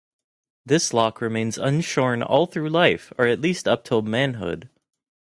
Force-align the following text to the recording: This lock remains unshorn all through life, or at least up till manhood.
This 0.65 0.95
lock 0.95 1.21
remains 1.21 1.59
unshorn 1.59 2.23
all 2.23 2.47
through 2.47 2.69
life, 2.69 3.13
or 3.19 3.27
at 3.27 3.39
least 3.39 3.67
up 3.67 3.83
till 3.83 4.01
manhood. 4.01 4.67